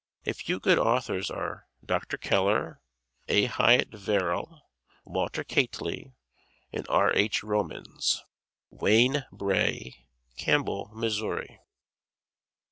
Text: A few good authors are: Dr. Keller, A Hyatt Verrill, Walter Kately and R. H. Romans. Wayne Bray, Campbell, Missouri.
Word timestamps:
A 0.25 0.33
few 0.33 0.59
good 0.59 0.79
authors 0.79 1.29
are: 1.29 1.67
Dr. 1.85 2.17
Keller, 2.17 2.81
A 3.27 3.45
Hyatt 3.45 3.89
Verrill, 3.93 4.67
Walter 5.05 5.43
Kately 5.43 6.15
and 6.73 6.87
R. 6.89 7.13
H. 7.15 7.43
Romans. 7.43 8.25
Wayne 8.71 9.27
Bray, 9.31 10.07
Campbell, 10.37 10.89
Missouri. 10.91 11.59